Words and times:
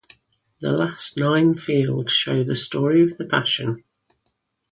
The 0.61 0.71
last 0.71 1.15
nine 1.15 1.53
fields 1.57 2.11
show 2.11 2.43
the 2.43 2.55
Story 2.55 3.03
of 3.03 3.17
the 3.17 3.25
Passion. 3.27 3.83